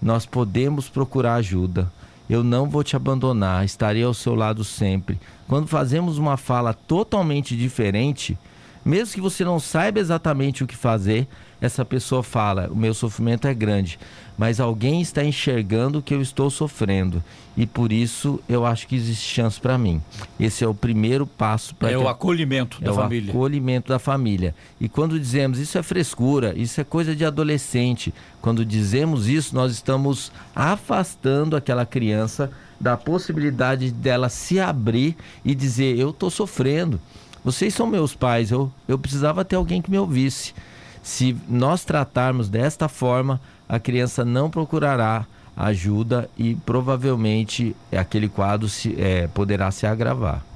[0.00, 1.90] Nós podemos procurar ajuda.
[2.28, 5.18] Eu não vou te abandonar, estarei ao seu lado sempre.
[5.48, 8.36] Quando fazemos uma fala totalmente diferente,
[8.84, 11.26] mesmo que você não saiba exatamente o que fazer,
[11.60, 13.98] essa pessoa fala: o meu sofrimento é grande,
[14.38, 17.22] mas alguém está enxergando que eu estou sofrendo
[17.56, 20.00] e por isso eu acho que existe chance para mim.
[20.38, 23.32] Esse é o primeiro passo para É o acolhimento da é família.
[23.32, 24.54] o acolhimento da família.
[24.80, 29.72] E quando dizemos isso é frescura, isso é coisa de adolescente, quando dizemos isso, nós
[29.72, 32.48] estamos afastando aquela criança
[32.80, 37.00] da possibilidade dela se abrir e dizer: Eu estou sofrendo.
[37.44, 40.54] Vocês são meus pais, eu, eu precisava ter alguém que me ouvisse.
[41.02, 45.26] Se nós tratarmos desta forma, a criança não procurará
[45.56, 50.47] ajuda e provavelmente aquele quadro se, eh, poderá se agravar.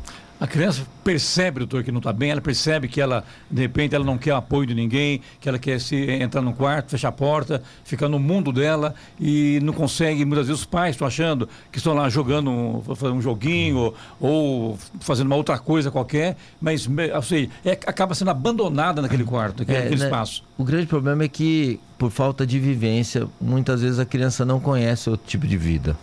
[0.42, 4.05] A criança percebe, doutor, que não está bem, ela percebe que ela, de repente, ela
[4.05, 7.62] não quer apoio de ninguém, que ela quer se entrar no quarto, fechar a porta,
[7.85, 10.24] ficar no mundo dela e não consegue.
[10.24, 13.94] Muitas vezes os pais estão achando que estão lá jogando, um, fazendo um joguinho ou,
[14.18, 19.78] ou, fazendo uma outra coisa qualquer, mas assim, é, acaba sendo abandonada naquele quarto, naquele,
[19.78, 20.42] é, naquele né, espaço.
[20.59, 25.09] O grande problema é que, por falta de vivência, muitas vezes a criança não conhece
[25.09, 25.96] outro tipo de vida.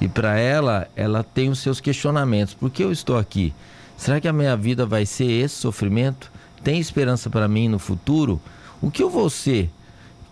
[0.00, 2.54] E para ela, ela tem os seus questionamentos.
[2.54, 3.52] Por que eu estou aqui?
[3.96, 6.30] Será que a minha vida vai ser esse sofrimento?
[6.62, 8.40] Tem esperança para mim no futuro?
[8.80, 9.70] O que eu vou ser?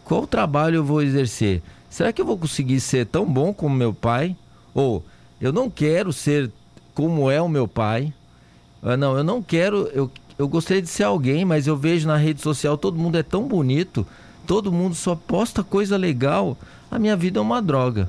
[0.04, 1.62] Qual trabalho eu vou exercer?
[1.90, 4.36] Será que eu vou conseguir ser tão bom como meu pai?
[4.72, 5.04] Ou
[5.40, 6.50] eu não quero ser
[6.94, 8.12] como é o meu pai?
[8.82, 9.90] Ah, não, eu não quero.
[9.92, 13.22] Eu, eu gostaria de ser alguém, mas eu vejo na rede social todo mundo é
[13.22, 14.06] tão bonito,
[14.46, 16.56] todo mundo só posta coisa legal.
[16.88, 18.08] A minha vida é uma droga.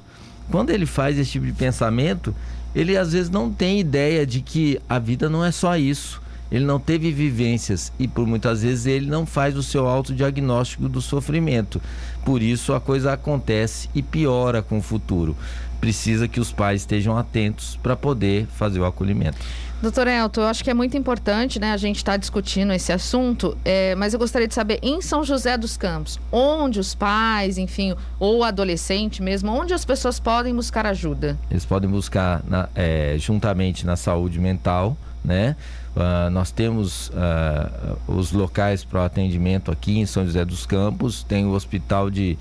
[0.51, 2.33] Quando ele faz esse tipo de pensamento,
[2.73, 6.21] ele às vezes não tem ideia de que a vida não é só isso.
[6.49, 11.01] Ele não teve vivências e por muitas vezes ele não faz o seu autodiagnóstico do
[11.01, 11.81] sofrimento.
[12.23, 15.36] Por isso a coisa acontece e piora com o futuro.
[15.81, 19.38] Precisa que os pais estejam atentos para poder fazer o acolhimento.
[19.79, 22.91] Doutor Elton, eu acho que é muito importante né, a gente estar tá discutindo esse
[22.91, 27.59] assunto, é, mas eu gostaria de saber, em São José dos Campos, onde os pais,
[27.59, 31.37] enfim, ou adolescente mesmo, onde as pessoas podem buscar ajuda?
[31.51, 35.55] Eles podem buscar na, é, juntamente na saúde mental, né?
[35.95, 41.23] Uh, nós temos uh, os locais para o atendimento aqui em São José dos Campos,
[41.23, 42.37] tem o hospital de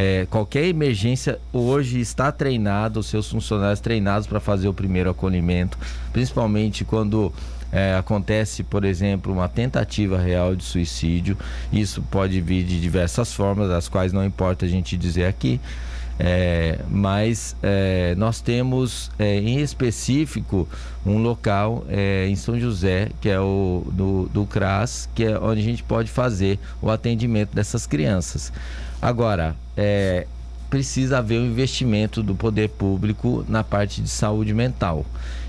[0.00, 5.76] é, qualquer emergência hoje está treinado, os seus funcionários treinados para fazer o primeiro acolhimento,
[6.12, 7.32] principalmente quando
[7.72, 11.36] é, acontece, por exemplo, uma tentativa real de suicídio.
[11.72, 15.60] Isso pode vir de diversas formas, as quais não importa a gente dizer aqui.
[16.20, 20.68] É, mas é, nós temos é, em específico
[21.04, 25.60] um local é, em São José, que é o do, do CRAS, que é onde
[25.60, 28.52] a gente pode fazer o atendimento dessas crianças.
[29.00, 30.26] Agora, é,
[30.68, 35.06] precisa haver um investimento do poder público na parte de saúde mental.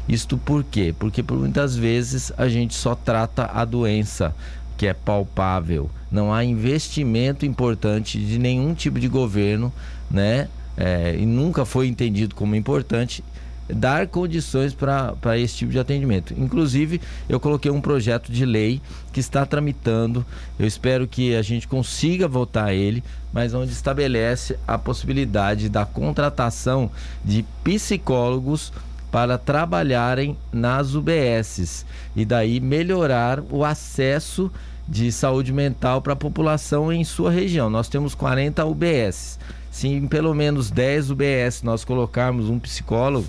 [0.07, 0.93] Isto por quê?
[0.97, 4.35] Porque por muitas vezes a gente só trata a doença
[4.77, 5.89] que é palpável.
[6.11, 9.73] Não há investimento importante de nenhum tipo de governo,
[10.09, 10.47] né?
[10.77, 13.23] É, e nunca foi entendido como importante
[13.73, 16.33] dar condições para esse tipo de atendimento.
[16.37, 18.81] Inclusive, eu coloquei um projeto de lei
[19.13, 20.25] que está tramitando.
[20.57, 26.89] Eu espero que a gente consiga votar ele, mas onde estabelece a possibilidade da contratação
[27.23, 28.73] de psicólogos
[29.11, 34.51] para trabalharem nas UBSs e daí melhorar o acesso
[34.87, 37.69] de saúde mental para a população em sua região.
[37.69, 39.39] Nós temos 40 UBS.
[39.71, 43.27] Se em pelo menos 10 UBS nós colocarmos um psicólogo,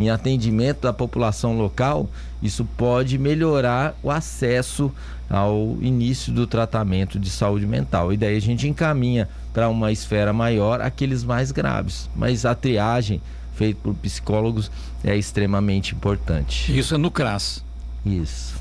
[0.00, 2.08] em atendimento da população local,
[2.42, 4.90] isso pode melhorar o acesso
[5.28, 8.12] ao início do tratamento de saúde mental.
[8.12, 12.08] E daí a gente encaminha para uma esfera maior aqueles mais graves.
[12.16, 13.20] Mas a triagem
[13.54, 14.70] feita por psicólogos
[15.04, 16.76] é extremamente importante.
[16.76, 17.62] Isso é no CRAS.
[18.04, 18.54] Isso.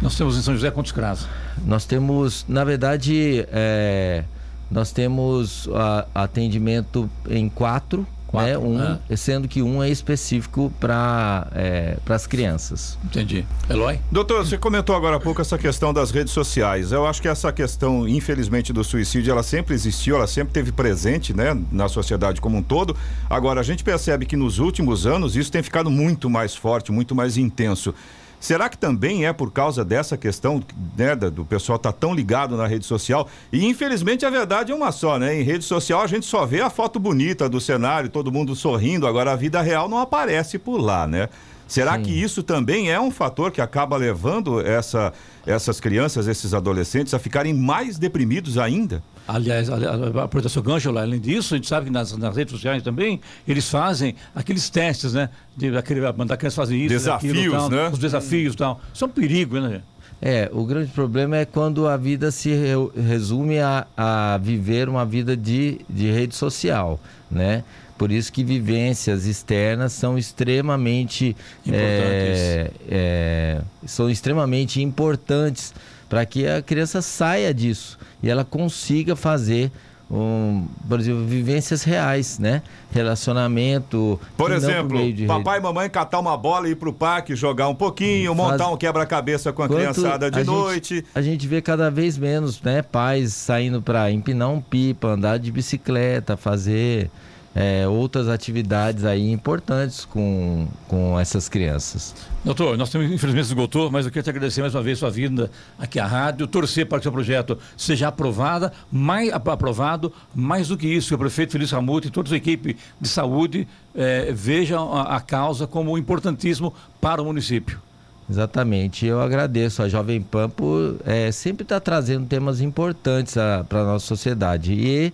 [0.00, 1.26] Nós temos em São José quantos CRAS?
[1.64, 4.24] Nós temos, na verdade, é,
[4.70, 8.98] nós temos a, atendimento em quatro Quatro, né?
[9.08, 9.16] um, é.
[9.16, 12.98] Sendo que um é específico para é, as crianças.
[13.04, 13.46] Entendi.
[13.70, 14.00] Eloy?
[14.10, 16.92] Doutor, você comentou agora há pouco essa questão das redes sociais.
[16.92, 21.34] Eu acho que essa questão, infelizmente, do suicídio, ela sempre existiu, ela sempre teve presente
[21.34, 22.96] né, na sociedade como um todo.
[23.30, 27.14] Agora, a gente percebe que nos últimos anos isso tem ficado muito mais forte, muito
[27.14, 27.94] mais intenso.
[28.40, 30.62] Será que também é por causa dessa questão
[30.96, 33.28] né, do pessoal estar tá tão ligado na rede social?
[33.52, 35.40] E infelizmente a verdade é uma só, né?
[35.40, 39.06] Em rede social a gente só vê a foto bonita do cenário, todo mundo sorrindo,
[39.06, 41.28] agora a vida real não aparece por lá, né?
[41.66, 42.02] Será Sim.
[42.02, 45.12] que isso também é um fator que acaba levando essa,
[45.44, 49.02] essas crianças, esses adolescentes a ficarem mais deprimidos ainda?
[49.28, 52.82] Aliás, aproveitar seu gancho lá, além disso, a gente sabe que nas, nas, redes sociais
[52.82, 55.30] também eles fazem aqueles testes, né?
[55.56, 57.88] De aquele, mandar crianças fazer isso, desafios, aquilo, tal, né?
[57.92, 58.80] Os desafios e tal.
[58.94, 59.82] Isso é um perigo, né?
[60.22, 62.50] É, o grande problema é quando a vida se
[62.96, 67.64] resume a, a viver uma vida de, de rede social, né?
[67.98, 71.34] Por isso que vivências externas são extremamente
[71.66, 75.72] é, é, são extremamente importantes
[76.08, 79.70] para que a criança saia disso e ela consiga fazer
[80.10, 82.62] um, por exemplo, vivências reais, né?
[82.92, 84.20] Relacionamento.
[84.36, 88.34] Por exemplo, papai e mamãe catar uma bola e ir pro parque, jogar um pouquinho,
[88.34, 88.50] Faz...
[88.52, 90.96] montar um quebra-cabeça com a Quanto criançada de a noite.
[90.96, 92.82] Gente, a gente vê cada vez menos, né?
[92.82, 97.10] Pais saindo para empinar um pipa, andar de bicicleta, fazer
[97.56, 102.14] é, outras atividades aí importantes com, com essas crianças.
[102.44, 105.50] Doutor, nós temos infelizmente esgotou, mas eu quero te agradecer mais uma vez sua vinda
[105.78, 110.76] aqui à rádio, torcer para que o seu projeto seja aprovada, mais aprovado, mais do
[110.76, 114.92] que isso, que o prefeito Feliz Ramuto e toda a equipe de saúde é, vejam
[114.92, 117.80] a, a causa como importantíssimo para o município.
[118.28, 119.06] Exatamente.
[119.06, 123.34] Eu agradeço a Jovem Pan por é, sempre estar tá trazendo temas importantes
[123.66, 124.74] para a nossa sociedade.
[124.74, 125.12] E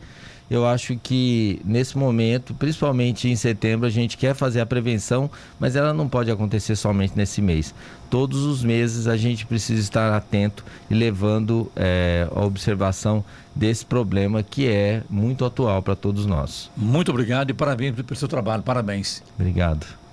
[0.53, 5.77] eu acho que nesse momento, principalmente em setembro, a gente quer fazer a prevenção, mas
[5.77, 7.75] ela não pode acontecer somente nesse mês.
[8.11, 13.25] Todos os meses a gente precisa estar atento e levando é, a observação
[13.55, 16.71] desse problema que é muito atual para todos nós.
[16.77, 18.63] Muito obrigado e parabéns pelo seu trabalho.
[18.63, 19.23] Parabéns.
[19.39, 20.02] Obrigado.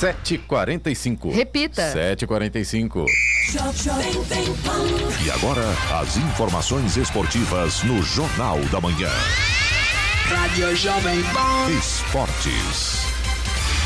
[0.00, 1.30] 7h45.
[1.30, 1.92] Repita.
[1.92, 3.04] 7h45.
[5.22, 5.62] E agora,
[6.00, 9.10] as informações esportivas no Jornal da Manhã.
[10.24, 11.70] Rádio Jovem Pan.
[11.78, 13.04] Esportes.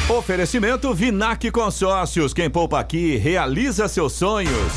[0.09, 2.33] Oferecimento Vinac Consórcios.
[2.33, 4.73] Quem poupa aqui realiza seus sonhos.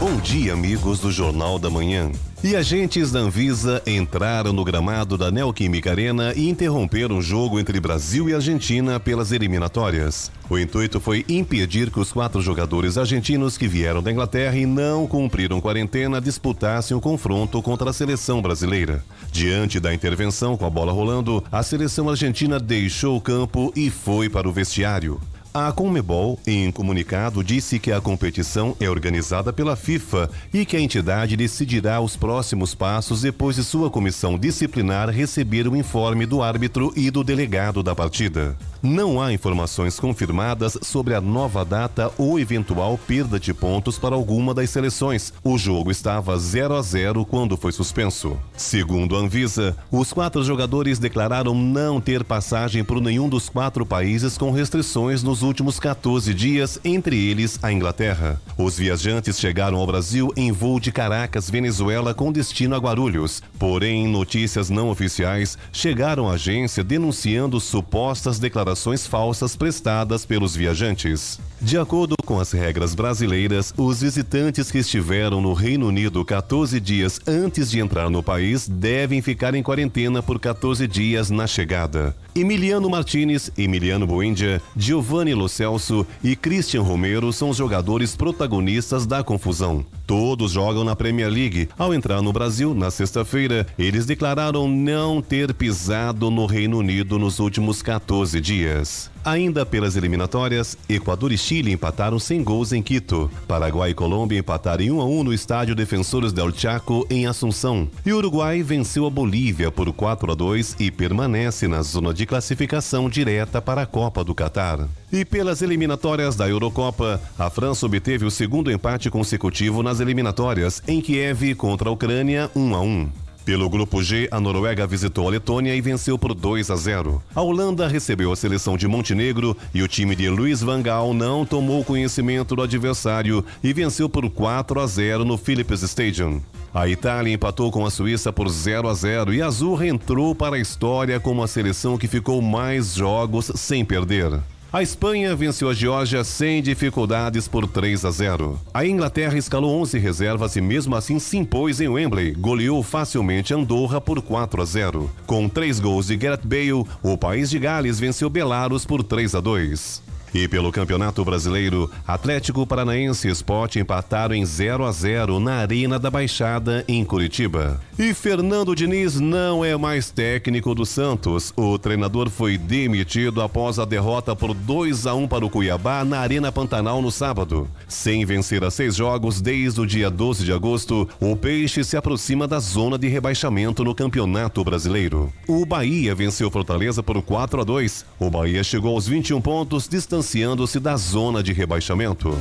[0.00, 2.10] Bom dia, amigos do Jornal da Manhã.
[2.44, 7.80] E agentes da Anvisa entraram no gramado da Neoquímica Arena e interromperam o jogo entre
[7.80, 10.30] Brasil e Argentina pelas eliminatórias.
[10.50, 15.06] O intuito foi impedir que os quatro jogadores argentinos que vieram da Inglaterra e não
[15.06, 19.02] cumpriram quarentena disputassem o confronto contra a seleção brasileira.
[19.32, 24.28] Diante da intervenção com a bola rolando, a seleção argentina deixou o campo e foi
[24.28, 25.18] para o vestiário.
[25.56, 30.80] A Conmebol, em comunicado, disse que a competição é organizada pela FIFA e que a
[30.80, 36.92] entidade decidirá os próximos passos depois de sua comissão disciplinar receber o informe do árbitro
[36.96, 38.56] e do delegado da partida.
[38.82, 44.52] Não há informações confirmadas sobre a nova data ou eventual perda de pontos para alguma
[44.52, 45.32] das seleções.
[45.42, 48.36] O jogo estava 0 a 0 quando foi suspenso.
[48.56, 54.36] Segundo a Anvisa, os quatro jogadores declararam não ter passagem por nenhum dos quatro países
[54.36, 58.40] com restrições nos últimos 14 dias, entre eles a Inglaterra.
[58.58, 63.40] Os viajantes chegaram ao Brasil em voo de Caracas, Venezuela, com destino a Guarulhos.
[63.58, 71.38] Porém, notícias não oficiais chegaram à agência denunciando supostas declarações falsas prestadas pelos viajantes.
[71.60, 77.20] De acordo com as regras brasileiras, os visitantes que estiveram no Reino Unido 14 dias
[77.26, 82.16] antes de entrar no país devem ficar em quarentena por 14 dias na chegada.
[82.34, 89.22] Emiliano Martinez, Emiliano Buendia, Giovanni Lo Celso e Christian Romero são os jogadores protagonistas da
[89.22, 89.84] confusão.
[90.06, 91.68] Todos jogam na Premier League.
[91.78, 97.38] Ao entrar no Brasil, na sexta-feira, eles declararam não ter pisado no Reino Unido nos
[97.38, 99.13] últimos 14 dias.
[99.24, 103.30] Ainda pelas eliminatórias, Equador e Chile empataram sem gols em Quito.
[103.48, 107.88] Paraguai e Colômbia empataram em 1 a 1 no estádio Defensores del Chaco em Assunção.
[108.04, 113.08] E Uruguai venceu a Bolívia por 4 a 2 e permanece na zona de classificação
[113.08, 114.86] direta para a Copa do Catar.
[115.10, 121.00] E pelas eliminatórias da Eurocopa, a França obteve o segundo empate consecutivo nas eliminatórias em
[121.00, 123.23] Kiev contra a Ucrânia 1 a 1.
[123.44, 127.22] Pelo grupo G, a Noruega visitou a Letônia e venceu por 2 a 0.
[127.34, 131.44] A Holanda recebeu a seleção de Montenegro e o time de Luiz Van Gaal não
[131.44, 136.40] tomou conhecimento do adversário e venceu por 4 a 0 no Philips Stadium.
[136.72, 140.56] A Itália empatou com a Suíça por 0 a 0 e a Azul entrou para
[140.56, 144.40] a história como a seleção que ficou mais jogos sem perder.
[144.74, 148.60] A Espanha venceu a Geórgia sem dificuldades por 3 a 0.
[148.74, 154.00] A Inglaterra escalou 11 reservas e mesmo assim se impôs em Wembley, goleou facilmente Andorra
[154.00, 155.08] por 4 a 0.
[155.28, 159.40] Com três gols de Gareth Bale, o país de Gales venceu Belarus por 3 a
[159.40, 160.02] 2.
[160.34, 165.96] E pelo Campeonato Brasileiro, Atlético Paranaense e Sport empataram em 0 a 0 na Arena
[165.96, 167.80] da Baixada, em Curitiba.
[167.96, 171.52] E Fernando Diniz não é mais técnico do Santos.
[171.56, 176.18] O treinador foi demitido após a derrota por 2 a 1 para o Cuiabá na
[176.18, 177.70] Arena Pantanal no sábado.
[177.86, 182.48] Sem vencer a seis jogos desde o dia 12 de agosto, o Peixe se aproxima
[182.48, 185.32] da zona de rebaixamento no Campeonato Brasileiro.
[185.46, 188.04] O Bahia venceu Fortaleza por 4 a 2.
[188.18, 192.36] O Bahia chegou aos 21 pontos, distanciado distanciando-se da zona de rebaixamento.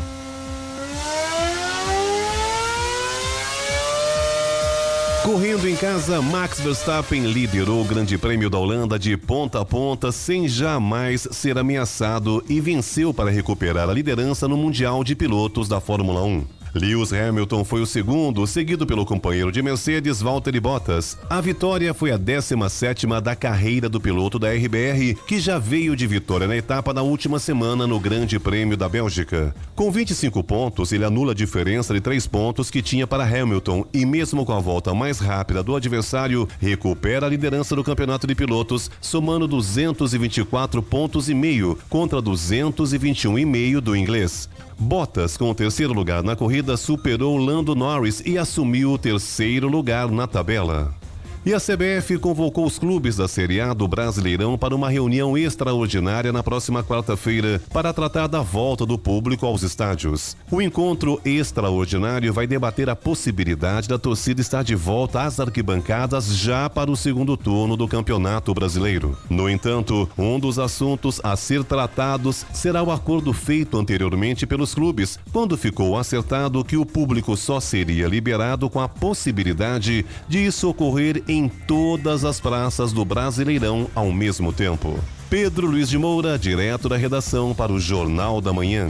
[5.24, 10.12] Correndo em casa, Max Verstappen liderou o Grande Prêmio da Holanda de ponta a ponta
[10.12, 15.80] sem jamais ser ameaçado e venceu para recuperar a liderança no Mundial de Pilotos da
[15.80, 16.63] Fórmula 1.
[16.76, 21.16] Lewis Hamilton foi o segundo, seguido pelo companheiro de Mercedes, Valtteri Bottas.
[21.30, 26.08] A vitória foi a 17ª da carreira do piloto da RBR, que já veio de
[26.08, 29.54] vitória na etapa da última semana no Grande Prêmio da Bélgica.
[29.76, 34.04] Com 25 pontos, ele anula a diferença de 3 pontos que tinha para Hamilton e
[34.04, 38.90] mesmo com a volta mais rápida do adversário, recupera a liderança do campeonato de pilotos,
[39.00, 44.50] somando 224 pontos e meio contra 221,5 do inglês.
[44.80, 50.10] Bottas, com o terceiro lugar na corrida, superou Lando Norris e assumiu o terceiro lugar
[50.10, 51.03] na tabela.
[51.46, 56.32] E a CBF convocou os clubes da Série A do Brasileirão para uma reunião extraordinária
[56.32, 60.38] na próxima quarta-feira para tratar da volta do público aos estádios.
[60.50, 66.70] O encontro extraordinário vai debater a possibilidade da torcida estar de volta às arquibancadas já
[66.70, 69.18] para o segundo turno do Campeonato Brasileiro.
[69.30, 75.20] No entanto, um dos assuntos a ser tratados será o acordo feito anteriormente pelos clubes,
[75.34, 81.22] quando ficou acertado que o público só seria liberado com a possibilidade de isso ocorrer
[81.33, 81.33] em
[81.68, 85.00] todas as praças do Brasileirão ao mesmo tempo.
[85.30, 88.90] Pedro Luiz de Moura, direto da redação para o Jornal da Manhã.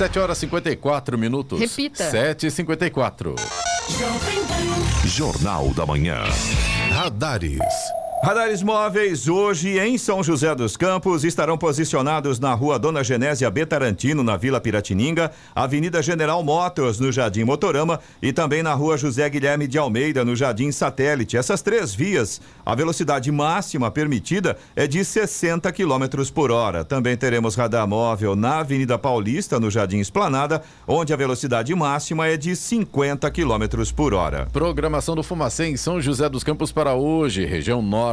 [0.00, 1.60] 7 horas 54 minutos.
[1.60, 2.10] Repita.
[2.10, 3.34] 7 e 54
[5.04, 6.24] Jornal da Manhã.
[6.90, 7.99] Radares.
[8.22, 13.64] Radares móveis hoje em São José dos Campos estarão posicionados na rua Dona Genésia B.
[13.64, 19.26] Tarantino, na Vila Piratininga, Avenida General Motors, no Jardim Motorama e também na rua José
[19.30, 21.38] Guilherme de Almeida, no Jardim Satélite.
[21.38, 26.84] Essas três vias, a velocidade máxima permitida é de 60 km por hora.
[26.84, 32.36] Também teremos radar móvel na Avenida Paulista, no Jardim Esplanada, onde a velocidade máxima é
[32.36, 34.46] de 50 km por hora.
[34.52, 38.09] Programação do Fumacê em São José dos Campos para hoje, região norte.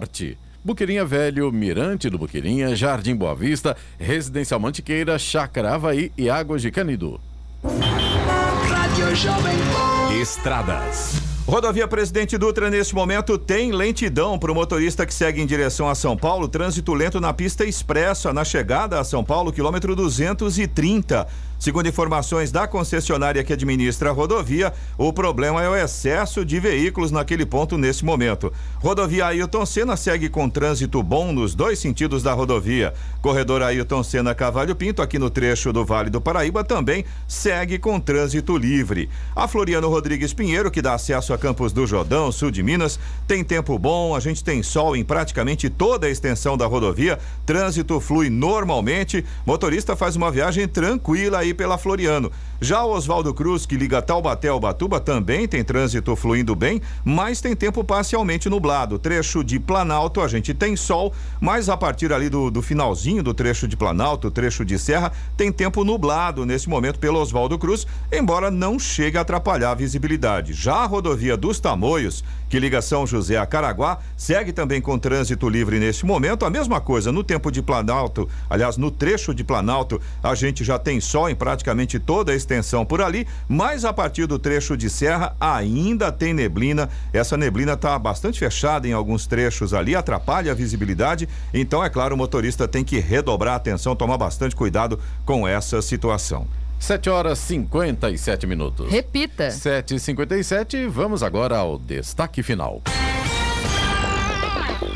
[0.64, 6.72] Buqueirinha Velho, Mirante do Buqueirinha, Jardim Boa Vista, Residencial Mantiqueira, Chácara Havaí e Águas de
[6.72, 7.22] Canido.
[7.64, 10.14] Rádio Jovem Pan.
[10.20, 11.37] Estradas.
[11.48, 15.96] Rodovia Presidente Dutra, neste momento, tem lentidão para o motorista que segue em direção a
[15.96, 16.50] São Paulo.
[16.50, 21.26] Trânsito lento na pista expressa, na chegada a São Paulo, quilômetro 230.
[21.60, 27.12] Segundo informações da concessionária que administra a rodovia, o problema é o excesso de veículos
[27.12, 28.54] naquele ponto nesse momento.
[28.76, 32.94] Rodovia Ailton Senna segue com trânsito bom nos dois sentidos da rodovia.
[33.24, 38.00] Corredor Ailton Senna Cavalho Pinto, aqui no trecho do Vale do Paraíba, também segue com
[38.00, 39.10] trânsito livre.
[39.36, 43.44] A Floriano Rodrigues Pinheiro, que dá acesso a Campos do Jordão, sul de Minas, tem
[43.44, 48.30] tempo bom, a gente tem sol em praticamente toda a extensão da rodovia, trânsito flui
[48.30, 52.32] normalmente, motorista faz uma viagem tranquila aí pela Floriano.
[52.60, 57.40] Já o Oswaldo Cruz, que liga Taubaté ao Batuba, também tem trânsito fluindo bem, mas
[57.40, 58.98] tem tempo parcialmente nublado.
[58.98, 63.34] Trecho de Planalto, a gente tem sol, mas a partir ali do, do finalzinho do
[63.34, 68.50] trecho de Planalto, trecho de Serra, tem tempo nublado nesse momento pelo Oswaldo Cruz, embora
[68.50, 70.54] não chegue a atrapalhar a visibilidade.
[70.54, 75.50] Já a rodovia dos Tamoios, que liga São José a Caraguá, segue também com trânsito
[75.50, 76.46] livre neste momento.
[76.46, 80.80] A mesma coisa no tempo de Planalto, aliás, no trecho de Planalto, a gente já
[80.80, 84.90] tem sol em praticamente toda a extensão por ali, mas a partir do trecho de
[84.90, 86.90] Serra ainda tem neblina.
[87.12, 91.28] Essa neblina está bastante fechada em alguns trechos ali, atrapalha a visibilidade.
[91.54, 95.82] Então, é claro, o motorista tem que redobrar a atenção, tomar bastante cuidado com essa
[95.82, 96.48] situação.
[96.80, 98.90] 7 horas 57 minutos.
[98.90, 99.52] Repita.
[99.52, 102.82] 7 e 57 vamos agora ao destaque final.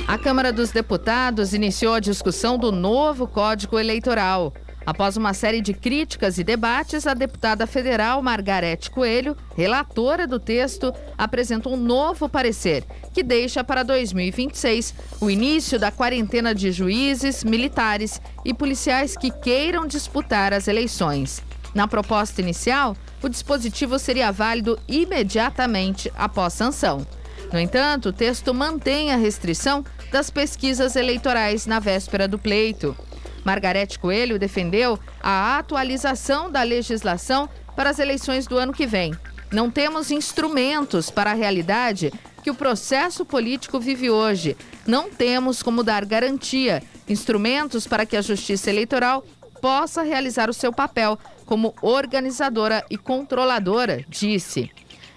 [0.07, 4.53] A Câmara dos Deputados iniciou a discussão do novo Código Eleitoral.
[4.86, 10.91] Após uma série de críticas e debates, a deputada federal Margarete Coelho, relatora do texto,
[11.17, 18.19] apresentou um novo parecer que deixa para 2026 o início da quarentena de juízes, militares
[18.43, 21.43] e policiais que queiram disputar as eleições.
[21.74, 27.05] Na proposta inicial, o dispositivo seria válido imediatamente após sanção.
[27.51, 32.95] No entanto, o texto mantém a restrição das pesquisas eleitorais na véspera do pleito.
[33.43, 39.13] Margarete Coelho defendeu a atualização da legislação para as eleições do ano que vem.
[39.51, 42.11] Não temos instrumentos para a realidade
[42.43, 44.55] que o processo político vive hoje.
[44.86, 49.24] Não temos como dar garantia, instrumentos para que a Justiça Eleitoral
[49.61, 51.19] possa realizar o seu papel
[51.52, 54.72] como organizadora e controladora, disse.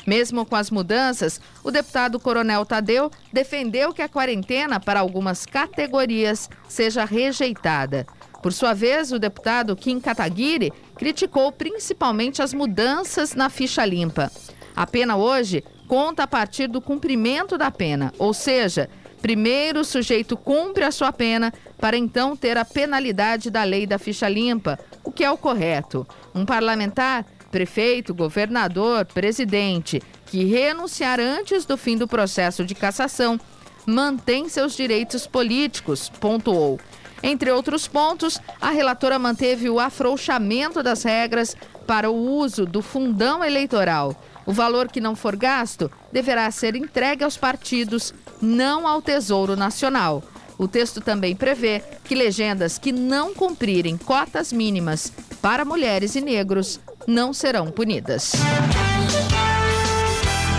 [0.05, 6.51] Mesmo com as mudanças, o deputado Coronel Tadeu defendeu que a quarentena para algumas categorias
[6.68, 8.05] seja rejeitada.
[8.43, 14.28] Por sua vez, o deputado Kim Kataguiri criticou principalmente as mudanças na ficha limpa.
[14.74, 18.91] A pena hoje conta a partir do cumprimento da pena, ou seja,
[19.24, 23.98] primeiro o sujeito cumpre a sua pena para então ter a penalidade da lei da
[23.98, 26.06] ficha limpa, o que é o correto.
[26.34, 33.40] Um parlamentar prefeito, governador, presidente que renunciar antes do fim do processo de cassação
[33.86, 36.78] mantém seus direitos políticos, pontuou.
[37.22, 41.56] Entre outros pontos, a relatora manteve o afrouxamento das regras
[41.86, 44.14] para o uso do fundão eleitoral.
[44.44, 48.12] O valor que não for gasto deverá ser entregue aos partidos,
[48.45, 50.22] não ao Tesouro Nacional.
[50.57, 56.78] O texto também prevê que legendas que não cumprirem cotas mínimas para mulheres e negros
[57.07, 58.32] não serão punidas.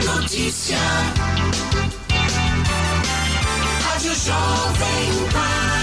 [0.04, 0.78] Notícia.
[3.84, 5.76] Rádio Jovem Pan.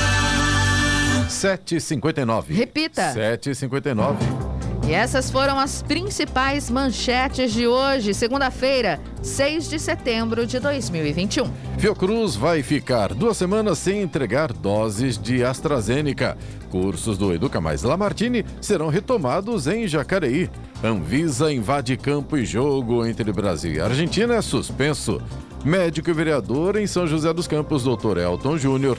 [1.28, 2.54] 7h59.
[2.54, 3.14] Repita.
[3.14, 4.51] 7h59.
[4.86, 11.44] E essas foram as principais manchetes de hoje, segunda-feira, 6 de setembro de 2021.
[11.78, 16.36] Fiocruz vai ficar duas semanas sem entregar doses de AstraZeneca.
[16.68, 20.50] Cursos do Educa Mais Lamartine serão retomados em Jacareí.
[20.82, 25.22] Anvisa invade campo e jogo entre Brasil e Argentina é suspenso.
[25.64, 28.18] Médico e vereador em São José dos Campos, Dr.
[28.18, 28.98] Elton Júnior,